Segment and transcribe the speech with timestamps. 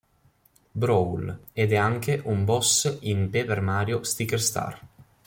[0.73, 4.79] Brawl ed è anche un boss in "Paper Mario Sticker Star".